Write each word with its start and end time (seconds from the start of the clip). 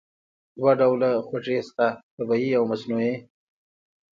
دوه 0.57 0.71
ډوله 0.79 1.09
خوږې 1.27 1.59
شته: 1.67 1.87
طبیعي 2.17 2.51
او 2.57 2.63
مصنوعي. 2.71 3.15